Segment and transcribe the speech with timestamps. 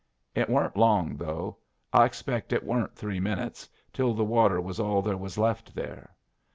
[0.33, 1.57] "It warn't long, though.
[1.93, 6.15] I expect it warn't three minutes till the water was all there was left there.